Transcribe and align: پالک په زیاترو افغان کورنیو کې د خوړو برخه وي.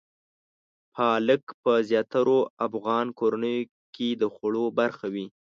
پالک 0.95 1.43
په 1.63 1.73
زیاترو 1.89 2.39
افغان 2.67 3.07
کورنیو 3.19 3.69
کې 3.95 4.07
د 4.21 4.23
خوړو 4.35 4.65
برخه 4.79 5.07
وي. 5.13 5.25